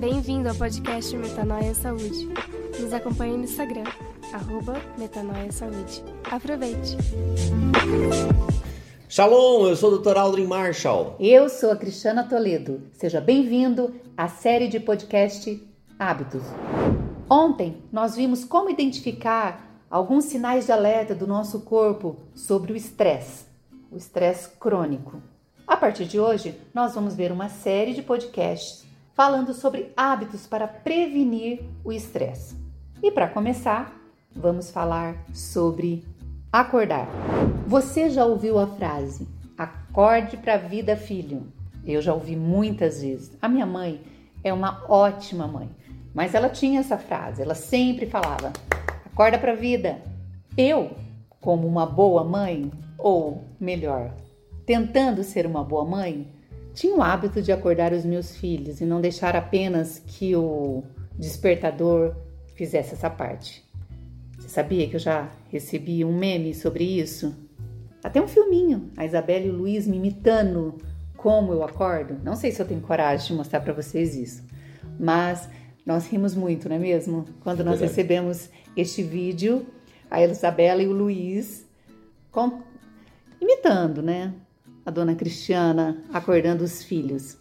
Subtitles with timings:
[0.00, 2.26] Bem-vindo ao podcast Metanoia Saúde.
[2.80, 3.84] Nos acompanhe no Instagram,
[4.32, 6.02] arroba Metanoia Saúde.
[6.24, 6.96] Aproveite!
[9.10, 10.16] Shalom, eu sou o Dr.
[10.16, 11.16] Aldrin Marshall.
[11.20, 12.80] Eu sou a Cristiana Toledo.
[12.94, 15.62] Seja bem-vindo à série de podcast
[15.98, 16.44] Hábitos.
[17.28, 23.44] Ontem nós vimos como identificar alguns sinais de alerta do nosso corpo sobre o estresse,
[23.92, 25.20] o estresse crônico.
[25.66, 28.88] A partir de hoje, nós vamos ver uma série de podcasts
[29.20, 32.56] falando sobre hábitos para prevenir o estresse.
[33.02, 33.94] E para começar,
[34.34, 36.02] vamos falar sobre
[36.50, 37.06] acordar.
[37.66, 41.52] Você já ouviu a frase: acorde para a vida, filho?
[41.84, 43.36] Eu já ouvi muitas vezes.
[43.42, 44.00] A minha mãe
[44.42, 45.68] é uma ótima mãe,
[46.14, 48.54] mas ela tinha essa frase, ela sempre falava:
[49.04, 50.00] acorda para a vida.
[50.56, 50.92] Eu,
[51.42, 54.14] como uma boa mãe, ou melhor,
[54.64, 56.26] tentando ser uma boa mãe,
[56.74, 60.82] tinha o hábito de acordar os meus filhos e não deixar apenas que o
[61.18, 62.14] despertador
[62.54, 63.64] fizesse essa parte.
[64.38, 67.34] Você sabia que eu já recebi um meme sobre isso?
[68.02, 70.78] Até um filminho, a Isabela e o Luiz me imitando
[71.16, 72.16] como eu acordo.
[72.24, 74.42] Não sei se eu tenho coragem de mostrar para vocês isso,
[74.98, 75.48] mas
[75.84, 77.26] nós rimos muito, não é mesmo?
[77.40, 79.66] Quando nós recebemos este vídeo,
[80.10, 81.66] a Isabela e o Luiz
[82.30, 82.62] com...
[83.40, 84.32] imitando, né?
[84.84, 87.36] A dona Cristiana acordando os filhos.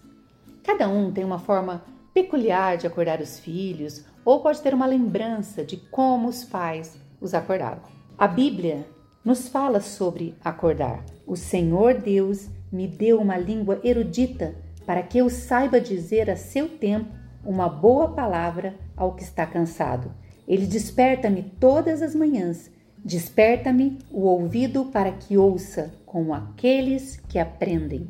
[0.64, 5.64] Cada um tem uma forma peculiar de acordar os filhos ou pode ter uma lembrança
[5.64, 7.84] de como os pais os acordavam.
[8.18, 8.86] A Bíblia
[9.24, 11.04] nos fala sobre acordar.
[11.26, 16.68] O Senhor Deus me deu uma língua erudita para que eu saiba dizer a seu
[16.68, 17.10] tempo
[17.44, 20.12] uma boa palavra ao que está cansado.
[20.48, 22.72] Ele desperta-me todas as manhãs,
[23.04, 28.08] desperta-me o ouvido para que ouça com aqueles que aprendem.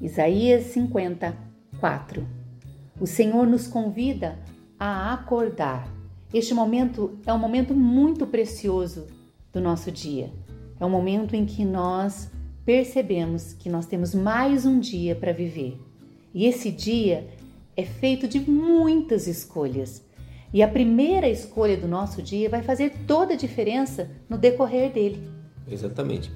[0.00, 2.26] Isaías 54.
[3.00, 4.38] O Senhor nos convida
[4.78, 5.88] a acordar.
[6.32, 9.06] Este momento é um momento muito precioso
[9.52, 10.32] do nosso dia.
[10.80, 12.30] É um momento em que nós
[12.64, 15.80] percebemos que nós temos mais um dia para viver.
[16.34, 17.28] E esse dia
[17.76, 20.04] é feito de muitas escolhas.
[20.52, 25.28] E a primeira escolha do nosso dia vai fazer toda a diferença no decorrer dele.
[25.70, 26.30] Exatamente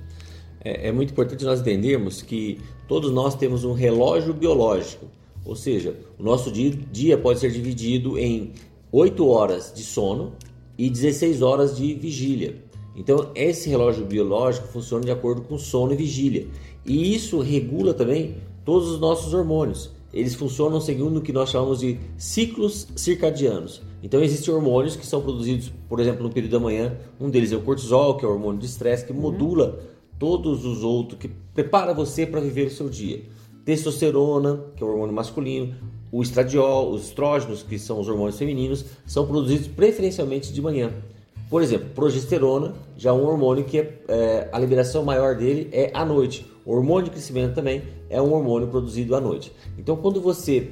[0.67, 5.07] é, é muito importante nós entendermos que todos nós temos um relógio biológico,
[5.45, 8.53] ou seja, o nosso dia, dia pode ser dividido em
[8.91, 10.33] 8 horas de sono
[10.77, 12.57] e 16 horas de vigília.
[12.97, 16.49] Então, esse relógio biológico funciona de acordo com sono e vigília.
[16.85, 19.91] E isso regula também todos os nossos hormônios.
[20.13, 23.83] Eles funcionam segundo o que nós chamamos de ciclos circadianos.
[24.07, 26.97] Então, existem hormônios que são produzidos, por exemplo, no período da manhã.
[27.21, 29.81] Um deles é o cortisol, que é o hormônio de estresse, que modula
[30.17, 33.25] todos os outros que prepara você para viver o seu dia.
[33.65, 35.75] Testosterona, que é o hormônio masculino,
[36.13, 40.93] o estradiol, os estrógenos, que são os hormônios femininos, são produzidos preferencialmente de manhã.
[41.51, 45.91] Por exemplo, progesterona, já é um hormônio que é, é, a liberação maior dele é
[45.93, 46.47] à noite.
[46.65, 49.53] O hormônio de crescimento também é um hormônio produzido à noite.
[49.77, 50.71] Então, quando você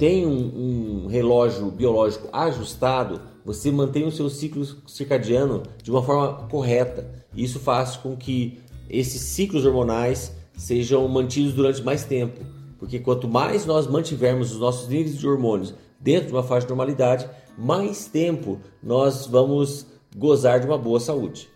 [0.00, 6.48] tem um, um relógio biológico ajustado, você mantém o seu ciclo circadiano de uma forma
[6.48, 7.22] correta.
[7.36, 8.58] Isso faz com que
[8.88, 12.40] esses ciclos hormonais sejam mantidos durante mais tempo,
[12.78, 16.70] porque quanto mais nós mantivermos os nossos níveis de hormônios dentro de uma faixa de
[16.70, 17.28] normalidade,
[17.58, 21.46] mais tempo nós vamos gozar de uma boa saúde.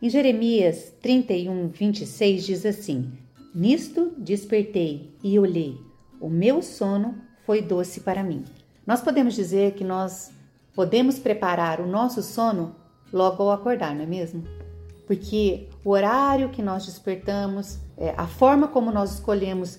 [0.00, 3.10] Em Jeremias 31, 26 diz assim:
[3.52, 5.76] Nisto despertei e olhei,
[6.20, 8.44] o meu sono foi doce para mim.
[8.86, 10.30] Nós podemos dizer que nós
[10.74, 12.76] podemos preparar o nosso sono
[13.10, 14.44] logo ao acordar, não é mesmo?
[15.06, 19.78] Porque o horário que nós despertamos, é, a forma como nós escolhemos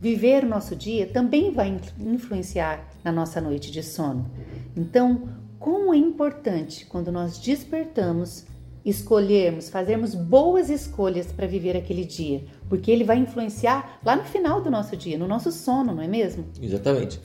[0.00, 4.30] viver o nosso dia também vai influenciar na nossa noite de sono.
[4.74, 8.46] Então, como é importante quando nós despertamos
[8.84, 14.60] escolhermos, fazermos boas escolhas para viver aquele dia, porque ele vai influenciar lá no final
[14.60, 16.44] do nosso dia, no nosso sono, não é mesmo?
[16.60, 17.20] Exatamente.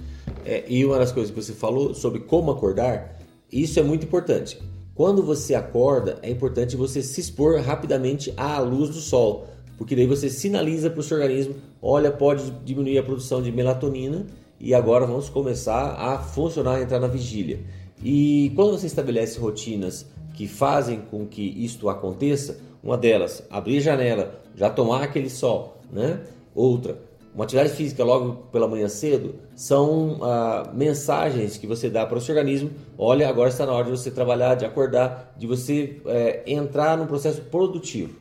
[0.45, 3.19] É, e uma das coisas que você falou sobre como acordar,
[3.51, 4.59] isso é muito importante.
[4.93, 9.47] Quando você acorda, é importante você se expor rapidamente à luz do sol,
[9.77, 14.25] porque daí você sinaliza para o seu organismo: olha, pode diminuir a produção de melatonina
[14.59, 17.59] e agora vamos começar a funcionar, a entrar na vigília.
[18.03, 23.81] E quando você estabelece rotinas que fazem com que isto aconteça, uma delas, abrir a
[23.81, 26.21] janela, já tomar aquele sol, né?
[26.53, 26.99] Outra,
[27.33, 32.21] uma atividade física logo pela manhã cedo, são ah, mensagens que você dá para o
[32.21, 32.71] seu organismo.
[32.97, 37.05] Olha, agora está na hora de você trabalhar, de acordar, de você é, entrar num
[37.05, 38.17] processo produtivo.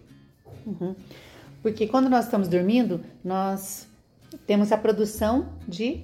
[0.67, 0.97] Uhum.
[1.63, 3.87] Porque quando nós estamos dormindo, nós
[4.47, 6.01] temos a produção de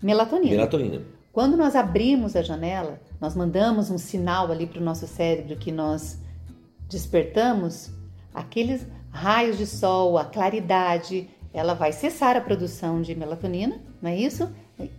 [0.00, 0.50] Melatonina.
[0.50, 1.02] Melatonina.
[1.32, 5.70] Quando nós abrimos a janela, nós mandamos um sinal ali para o nosso cérebro que
[5.70, 6.18] nós
[6.90, 7.88] despertamos,
[8.34, 14.16] aqueles raios de sol, a claridade, ela vai cessar a produção de melatonina, não é
[14.16, 14.50] isso?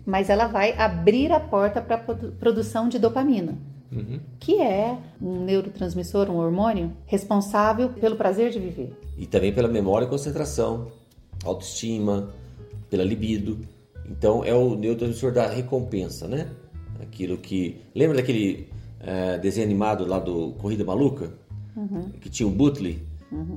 [0.06, 2.00] Mas ela vai abrir a porta para a
[2.40, 3.58] produção de dopamina,
[3.92, 4.22] Uhum.
[4.40, 8.98] que é um neurotransmissor, um hormônio responsável pelo prazer de viver.
[9.18, 10.88] E também pela memória e concentração,
[11.44, 12.30] autoestima,
[12.90, 13.60] pela libido.
[14.10, 16.50] Então é o neurotransmissor da recompensa, né?
[17.04, 17.82] Aquilo que.
[17.96, 18.68] Lembra daquele
[19.00, 21.32] eh, desenho animado lá do Corrida Maluca?
[22.22, 23.02] Que tinha o Butley?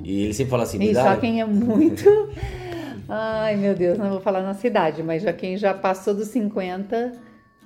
[0.05, 2.05] E ele sempre fala assim: E dá- só quem é muito.
[3.09, 7.13] Ai, meu Deus, não vou falar na cidade, mas já quem já passou dos 50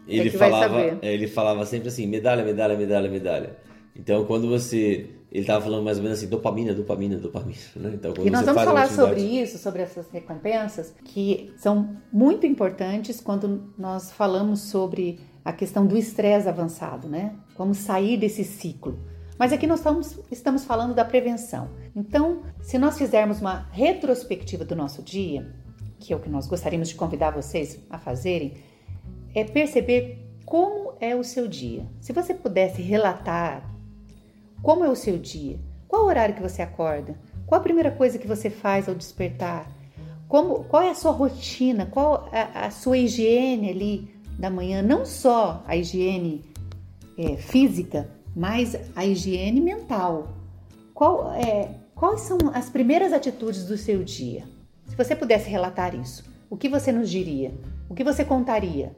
[0.07, 0.99] ele é que vai falava, saber.
[1.03, 3.57] ele falava sempre assim, medalha, medalha, medalha, medalha.
[3.97, 7.93] Então, quando você, ele estava falando mais ou menos assim, dopamina, dopamina, dopamina, né?
[7.95, 12.45] Então, quando E nós vamos falar atividade- sobre isso, sobre essas recompensas, que são muito
[12.45, 17.35] importantes quando nós falamos sobre a questão do estresse avançado, né?
[17.55, 18.99] Como sair desse ciclo.
[19.39, 21.71] Mas aqui nós estamos, estamos falando da prevenção.
[21.97, 25.51] Então, se nós fizermos uma retrospectiva do nosso dia,
[25.99, 28.55] que é o que nós gostaríamos de convidar vocês a fazerem,
[29.35, 31.87] é perceber como é o seu dia.
[32.01, 33.71] Se você pudesse relatar
[34.63, 35.59] como é o seu dia?
[35.89, 37.19] Qual horário que você acorda?
[37.47, 39.71] Qual a primeira coisa que você faz ao despertar?
[40.29, 41.87] Como, qual é a sua rotina?
[41.87, 44.83] Qual a, a sua higiene ali da manhã?
[44.83, 46.43] Não só a higiene
[47.17, 50.35] é, física, mas a higiene mental.
[50.95, 54.45] Qual, é, quais são as primeiras atitudes do seu dia?
[54.87, 57.53] Se você pudesse relatar isso, o que você nos diria?
[57.89, 58.97] O que você contaria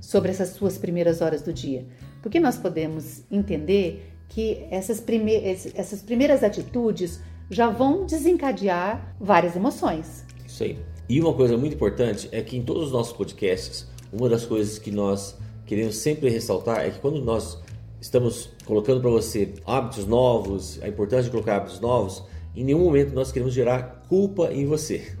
[0.00, 1.86] sobre essas suas primeiras horas do dia?
[2.22, 5.34] Porque nós podemos entender que essas, prime
[5.74, 7.20] essas primeiras atitudes
[7.50, 10.24] já vão desencadear várias emoções.
[10.46, 10.78] Isso aí.
[11.08, 14.78] E uma coisa muito importante é que em todos os nossos podcasts, uma das coisas
[14.78, 15.36] que nós
[15.66, 17.58] queremos sempre ressaltar é que quando nós
[18.00, 22.22] estamos colocando para você hábitos novos, a importância de colocar hábitos novos,
[22.56, 25.12] em nenhum momento nós queremos gerar culpa em você,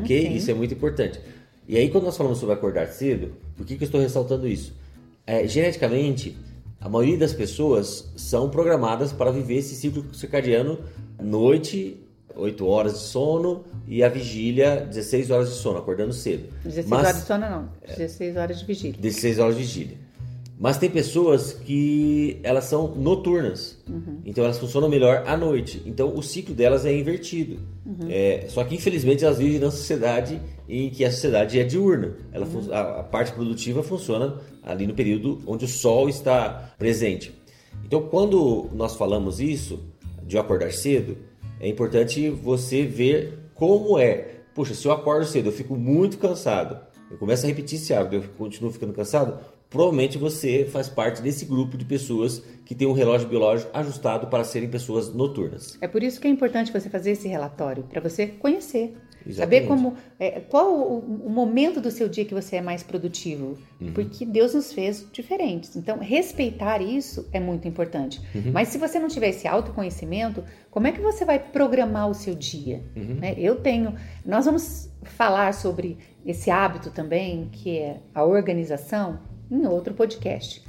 [0.00, 0.22] ok?
[0.22, 0.34] sim.
[0.34, 1.20] Isso é muito importante.
[1.66, 4.74] E aí quando nós falamos sobre acordar cedo, por que, que eu estou ressaltando isso?
[5.26, 6.36] É, geneticamente,
[6.78, 10.78] a maioria das pessoas são programadas para viver esse ciclo circadiano
[11.22, 12.03] noite,
[12.36, 16.48] 8 horas de sono e a vigília 16 horas de sono, acordando cedo.
[16.64, 18.96] 16 Mas- horas de sono não, 16 horas de vigília.
[19.00, 20.04] 16 horas de vigília.
[20.56, 23.76] Mas tem pessoas que elas são noturnas,
[24.24, 25.82] então elas funcionam melhor à noite.
[25.84, 27.58] Então o ciclo delas é invertido.
[28.08, 32.14] É, só que infelizmente elas vivem na sociedade em que a sociedade é diurna.
[32.32, 37.34] Ela fun- a, a parte produtiva funciona ali no período onde o sol está presente.
[37.84, 39.80] Então quando nós falamos isso
[40.24, 41.16] de acordar cedo,
[41.64, 44.42] é importante você ver como é.
[44.54, 46.78] Puxa, se eu acordo cedo, eu fico muito cansado.
[47.10, 49.40] Eu começo a repetir esse hábito, eu continuo ficando cansado.
[49.74, 54.44] Provavelmente você faz parte desse grupo de pessoas que tem um relógio biológico ajustado para
[54.44, 55.76] serem pessoas noturnas.
[55.80, 58.96] É por isso que é importante você fazer esse relatório, para você conhecer.
[59.26, 59.36] Exatamente.
[59.36, 63.58] Saber como, é, qual o, o momento do seu dia que você é mais produtivo.
[63.94, 65.74] Porque Deus nos fez diferentes.
[65.74, 68.20] Então, respeitar isso é muito importante.
[68.52, 72.36] Mas se você não tiver esse autoconhecimento, como é que você vai programar o seu
[72.36, 72.84] dia?
[72.94, 73.34] Né?
[73.36, 73.94] Eu tenho.
[74.24, 79.18] Nós vamos falar sobre esse hábito também, que é a organização,
[79.50, 80.62] em outro podcast.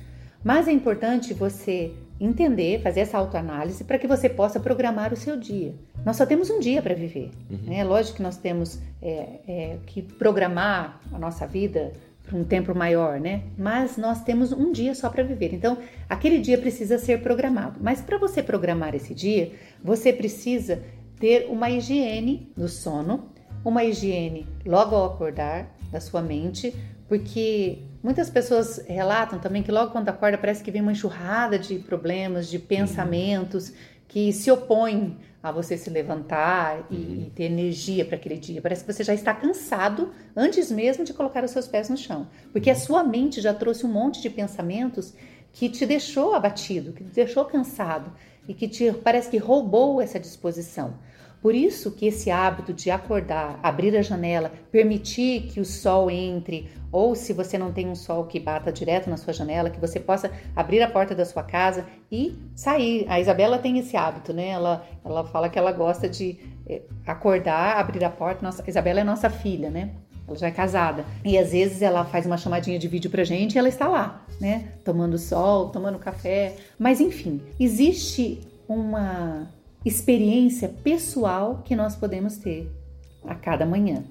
[0.43, 5.37] Mas é importante você entender, fazer essa autoanálise para que você possa programar o seu
[5.37, 5.73] dia.
[6.05, 7.31] Nós só temos um dia para viver.
[7.49, 7.79] né?
[7.79, 11.91] É lógico que nós temos é, é, que programar a nossa vida
[12.25, 13.43] para um tempo maior, né?
[13.57, 15.53] Mas nós temos um dia só para viver.
[15.53, 15.77] Então,
[16.09, 17.79] aquele dia precisa ser programado.
[17.81, 19.51] Mas para você programar esse dia,
[19.83, 20.81] você precisa
[21.19, 23.29] ter uma higiene do sono,
[23.63, 26.73] uma higiene logo ao acordar da sua mente,
[27.07, 31.79] porque muitas pessoas relatam também que logo quando acorda parece que vem uma enxurrada de
[31.79, 33.73] problemas, de pensamentos
[34.07, 38.61] que se opõem a você se levantar e, e ter energia para aquele dia.
[38.61, 42.27] Parece que você já está cansado antes mesmo de colocar os seus pés no chão,
[42.51, 45.15] porque a sua mente já trouxe um monte de pensamentos
[45.51, 48.13] que te deixou abatido, que te deixou cansado
[48.47, 50.93] e que te parece que roubou essa disposição.
[51.45, 56.67] Por isso que esse hábito de acordar, abrir a janela, permitir que o sol entre,
[56.91, 59.99] ou se você não tem um sol que bata direto na sua janela, que você
[59.99, 63.05] possa abrir a porta da sua casa e sair.
[63.07, 64.47] A Isabela tem esse hábito, né?
[64.47, 68.41] Ela, ela fala que ela gosta de eh, acordar, abrir a porta.
[68.41, 69.91] Nossa, a Isabela é nossa filha, né?
[70.27, 71.05] Ela já é casada.
[71.23, 74.25] E às vezes ela faz uma chamadinha de vídeo pra gente e ela está lá,
[74.41, 74.69] né?
[74.83, 76.55] Tomando sol, tomando café.
[76.79, 79.47] Mas enfim, existe uma
[79.85, 82.69] experiência pessoal que nós podemos ter
[83.23, 84.03] a cada manhã.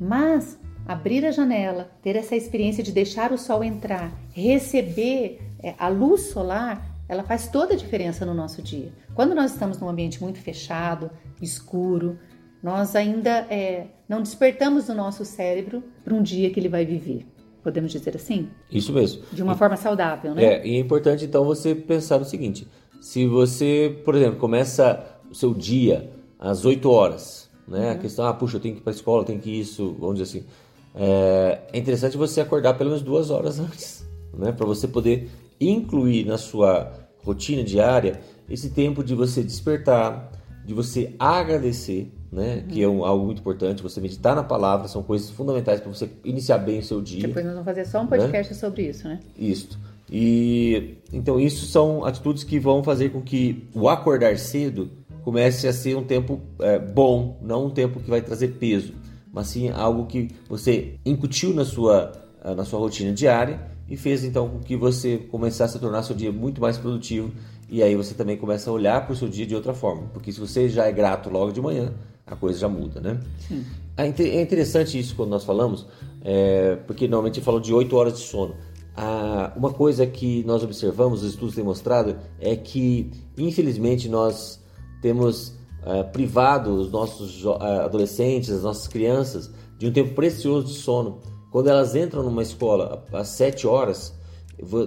[0.00, 5.88] Mas abrir a janela, ter essa experiência de deixar o sol entrar, receber é, a
[5.88, 8.92] luz solar, ela faz toda a diferença no nosso dia.
[9.14, 11.10] Quando nós estamos num ambiente muito fechado,
[11.42, 12.18] escuro,
[12.62, 17.26] nós ainda é, não despertamos o nosso cérebro para um dia que ele vai viver.
[17.62, 18.48] Podemos dizer assim?
[18.70, 19.22] Isso mesmo.
[19.32, 20.44] De uma e, forma saudável, né?
[20.44, 22.68] É, e é importante então você pensar no seguinte:
[23.00, 27.86] se você, por exemplo, começa o seu dia às 8 horas, né?
[27.86, 27.92] Uhum.
[27.92, 29.60] A questão, ah, puxa, eu tenho que ir para a escola, eu tenho que ir
[29.60, 30.46] isso, vamos dizer assim.
[30.94, 34.52] É, é interessante você acordar pelo menos duas horas antes, né?
[34.52, 40.30] Para você poder incluir na sua rotina diária esse tempo de você despertar,
[40.64, 42.56] de você agradecer, né?
[42.56, 42.68] Uhum.
[42.68, 43.82] Que é um, algo muito importante.
[43.82, 47.26] Você meditar na palavra são coisas fundamentais para você iniciar bem o seu dia.
[47.26, 48.58] Depois nós vamos fazer só um podcast né?
[48.58, 49.20] sobre isso, né?
[49.38, 49.78] Isso.
[50.10, 54.88] E então isso são atitudes que vão fazer com que o acordar cedo
[55.26, 58.94] comece a ser um tempo é, bom, não um tempo que vai trazer peso,
[59.32, 62.12] mas sim algo que você incutiu na sua
[62.56, 66.30] na sua rotina diária e fez então com que você começasse a tornar seu dia
[66.30, 67.32] muito mais produtivo
[67.68, 70.30] e aí você também começa a olhar para o seu dia de outra forma, porque
[70.30, 71.92] se você já é grato logo de manhã,
[72.24, 73.18] a coisa já muda, né?
[73.48, 73.64] Sim.
[73.96, 75.88] É, é interessante isso quando nós falamos,
[76.22, 78.54] é, porque normalmente falou de 8 horas de sono.
[78.96, 84.64] Ah, uma coisa que nós observamos, os estudos têm mostrado, é que infelizmente nós
[85.00, 90.74] temos ah, privado os nossos ah, adolescentes, as nossas crianças, de um tempo precioso de
[90.74, 91.20] sono.
[91.50, 94.14] Quando elas entram numa escola às 7 horas,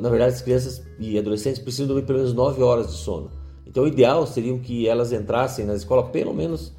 [0.01, 3.31] na verdade as crianças e adolescentes precisam dormir pelo menos 9 horas de sono.
[3.65, 6.73] Então o ideal seria que elas entrassem na escola pelo menos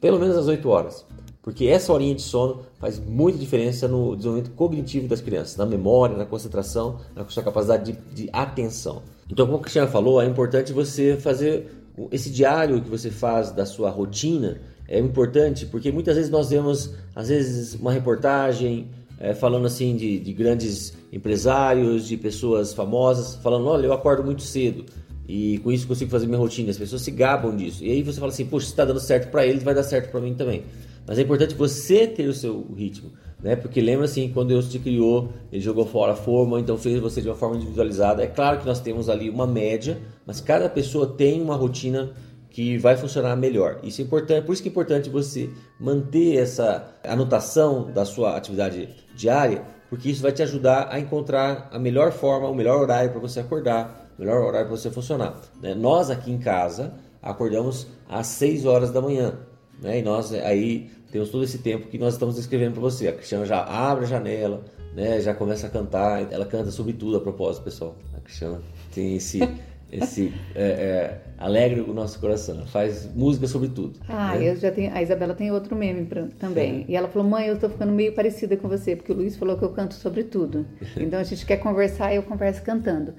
[0.00, 1.06] pelo menos às 8 horas.
[1.40, 6.16] Porque essa horinha de sono faz muita diferença no desenvolvimento cognitivo das crianças, na memória,
[6.16, 9.02] na concentração, na sua capacidade de, de atenção.
[9.28, 13.66] Então, como a Cristiana falou, é importante você fazer esse diário que você faz da
[13.66, 14.60] sua rotina.
[14.88, 20.18] É importante porque muitas vezes nós vemos, às vezes, uma reportagem é, falando assim de,
[20.18, 24.84] de grandes empresários, de pessoas famosas, falando: olha, eu acordo muito cedo
[25.28, 26.70] e com isso consigo fazer minha rotina.
[26.70, 27.84] As pessoas se gabam disso.
[27.84, 30.10] E aí você fala assim, poxa, se está dando certo para eles, vai dar certo
[30.10, 30.64] para mim também.
[31.06, 33.10] Mas é importante você ter o seu ritmo,
[33.42, 33.56] né?
[33.56, 37.20] Porque lembra assim, quando Deus te criou, Ele jogou fora a forma, então fez você
[37.20, 38.22] de uma forma individualizada.
[38.22, 42.12] É claro que nós temos ali uma média, mas cada pessoa tem uma rotina
[42.52, 43.80] que vai funcionar melhor.
[43.82, 48.90] Isso é importante, por isso que é importante você manter essa anotação da sua atividade
[49.16, 53.20] diária, porque isso vai te ajudar a encontrar a melhor forma, o melhor horário para
[53.20, 55.40] você acordar, melhor horário para você funcionar.
[55.60, 55.74] Né?
[55.74, 59.38] Nós aqui em casa acordamos às 6 horas da manhã.
[59.82, 59.98] Né?
[59.98, 63.08] E nós aí temos todo esse tempo que nós estamos descrevendo para você.
[63.08, 65.20] A Cristiana já abre a janela, né?
[65.20, 66.32] já começa a cantar.
[66.32, 67.96] Ela canta sobre tudo a propósito, pessoal.
[68.16, 68.60] A Cristiana
[68.94, 69.40] tem esse.
[69.92, 72.64] esse é, é, alegre o nosso coração.
[72.66, 74.00] Faz música sobre tudo.
[74.08, 74.48] Ah, né?
[74.48, 74.94] eu já tenho.
[74.94, 76.86] A Isabela tem outro meme pra, também.
[76.88, 79.58] E ela falou: "Mãe, eu estou ficando meio parecida com você, porque o Luiz falou
[79.58, 80.64] que eu canto sobre tudo.
[80.96, 83.12] Então a gente quer conversar e eu converso cantando."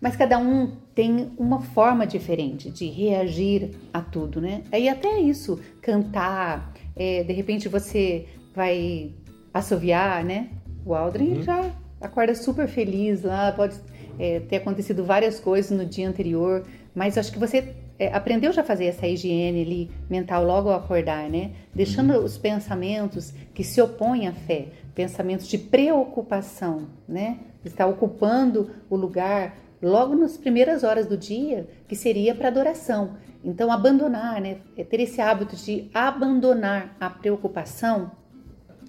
[0.00, 4.62] Mas cada um tem uma forma diferente de reagir a tudo, né?
[4.70, 9.12] Aí até isso, cantar, é, de repente você vai
[9.52, 10.48] assoviar, né?
[10.84, 11.42] O Aldrin uhum.
[11.42, 13.76] já acorda super feliz lá, pode
[14.18, 18.60] é, ter acontecido várias coisas no dia anterior, mas acho que você é, aprendeu já
[18.60, 21.52] a fazer essa higiene ali mental logo ao acordar, né?
[21.74, 22.24] Deixando uhum.
[22.24, 27.38] os pensamentos que se opõem à fé, pensamentos de preocupação, né?
[27.64, 33.16] Está ocupando o lugar logo nas primeiras horas do dia, que seria para adoração.
[33.44, 38.10] Então, abandonar, né, ter esse hábito de abandonar a preocupação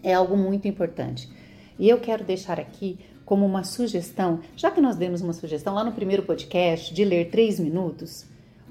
[0.04, 1.30] é algo muito importante.
[1.78, 5.84] E eu quero deixar aqui como uma sugestão, já que nós demos uma sugestão lá
[5.84, 8.26] no primeiro podcast de ler três minutos,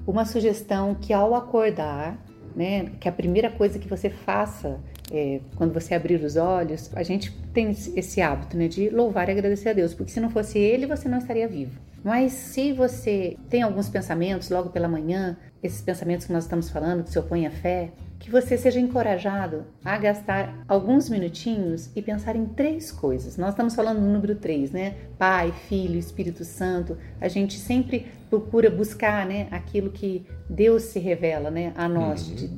[0.05, 2.17] uma sugestão que ao acordar,
[2.55, 4.79] né, que a primeira coisa que você faça
[5.11, 9.31] é, quando você abrir os olhos, a gente tem esse hábito né, de louvar e
[9.31, 11.79] agradecer a Deus, porque se não fosse Ele, você não estaria vivo.
[12.07, 17.03] Mas se você tem alguns pensamentos logo pela manhã, esses pensamentos que nós estamos falando,
[17.03, 22.37] que se opõem à fé, que você seja encorajado a gastar alguns minutinhos e pensar
[22.37, 23.35] em três coisas.
[23.35, 24.95] Nós estamos falando do número três, né?
[25.19, 26.97] Pai, Filho, Espírito Santo.
[27.19, 32.35] A gente sempre procura buscar, né, aquilo que Deus se revela, né, a nós uhum.
[32.35, 32.51] de,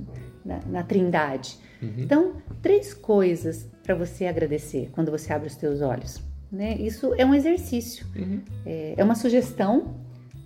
[0.45, 1.57] na, na, Trindade.
[1.81, 1.93] Uhum.
[1.97, 6.28] Então, três coisas para você agradecer quando você abre os teus olhos.
[6.51, 6.75] Né?
[6.79, 8.41] Isso é um exercício, uhum.
[8.65, 9.95] é, é uma sugestão,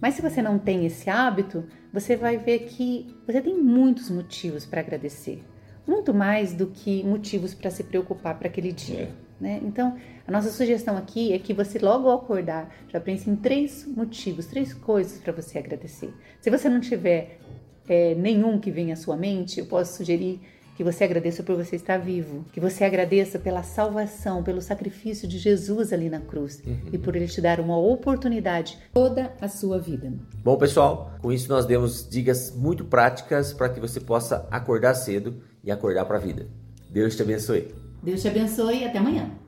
[0.02, 4.66] mas se você não tem esse hábito, você vai ver que você tem muitos motivos
[4.66, 5.42] para agradecer,
[5.88, 9.04] muito mais do que motivos para se preocupar para aquele dia.
[9.20, 9.24] É.
[9.40, 9.62] Né?
[9.64, 13.86] Então, a nossa sugestão aqui é que você logo ao acordar já pense em três
[13.86, 16.14] motivos, três coisas para você agradecer.
[16.40, 17.40] Se você não tiver
[17.88, 20.40] é, nenhum que venha à sua mente, eu posso sugerir
[20.76, 22.46] Que você agradeça por você estar vivo.
[22.52, 26.90] Que você agradeça pela salvação, pelo sacrifício de Jesus ali na cruz uhum.
[26.92, 30.12] e por ele te dar uma oportunidade toda a sua vida.
[30.44, 35.42] Bom, pessoal, com isso nós demos dicas muito práticas para que você possa acordar cedo
[35.64, 36.48] e acordar para a vida.
[36.90, 37.74] Deus te abençoe.
[38.02, 39.43] Deus te abençoe e até amanhã.